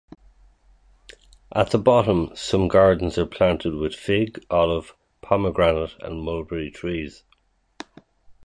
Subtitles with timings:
[1.55, 7.21] At the bottom, some gardens are planted with fig, olive, pomegranate and mulberry trees.